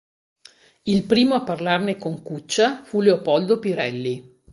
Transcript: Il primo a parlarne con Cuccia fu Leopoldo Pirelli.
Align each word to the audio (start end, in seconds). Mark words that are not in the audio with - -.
Il 0.83 1.03
primo 1.03 1.35
a 1.35 1.43
parlarne 1.43 1.95
con 1.97 2.23
Cuccia 2.23 2.81
fu 2.83 3.01
Leopoldo 3.01 3.59
Pirelli. 3.59 4.39